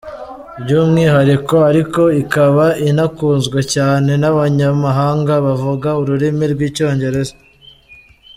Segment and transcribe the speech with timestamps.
[0.61, 7.35] by’umwihariko ariko ikaba inakunzwe cyane n’abanyamahanga bavuga ururimi rw’icyongereza.